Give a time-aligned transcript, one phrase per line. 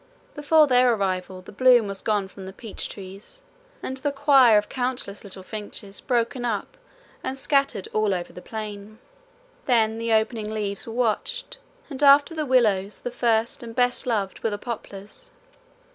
[0.33, 3.43] Before their arrival the bloom was gone from the peach trees,
[3.83, 6.75] and the choir of countless little finches broken up
[7.23, 8.97] and scattered all over the plain.
[9.67, 14.41] Then the opening leaves were watched, and after the willows the first and best loved
[14.41, 15.29] were the poplars.